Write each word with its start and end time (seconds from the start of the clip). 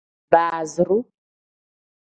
Baaziru. 0.31 0.97